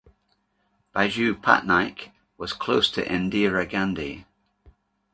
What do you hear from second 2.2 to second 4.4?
was close to Indira Gandhi.